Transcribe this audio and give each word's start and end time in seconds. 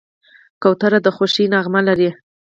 کوتره 0.61 0.99
د 1.05 1.07
خوښۍ 1.15 1.45
نغمه 1.53 1.81
لري. 1.87 2.09